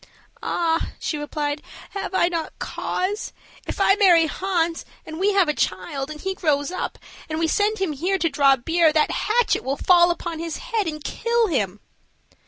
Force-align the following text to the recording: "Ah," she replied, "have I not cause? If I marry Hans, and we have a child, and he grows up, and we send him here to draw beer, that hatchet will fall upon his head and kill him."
"Ah," 0.41 0.89
she 0.97 1.15
replied, 1.15 1.61
"have 1.91 2.15
I 2.15 2.27
not 2.27 2.57
cause? 2.57 3.33
If 3.67 3.79
I 3.79 3.95
marry 3.97 4.25
Hans, 4.25 4.83
and 5.05 5.19
we 5.19 5.33
have 5.33 5.47
a 5.47 5.53
child, 5.53 6.09
and 6.09 6.19
he 6.19 6.33
grows 6.33 6.71
up, 6.71 6.97
and 7.29 7.37
we 7.37 7.47
send 7.47 7.77
him 7.77 7.91
here 7.91 8.17
to 8.17 8.27
draw 8.29 8.55
beer, 8.55 8.91
that 8.91 9.11
hatchet 9.11 9.63
will 9.63 9.77
fall 9.77 10.09
upon 10.09 10.39
his 10.39 10.57
head 10.57 10.87
and 10.87 11.03
kill 11.03 11.49
him." 11.49 11.81